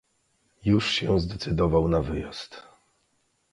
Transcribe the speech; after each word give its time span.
"Już 0.65 0.91
się 0.91 1.19
zdecydował 1.19 1.87
na 1.87 2.01
wyjazd." 2.01 2.63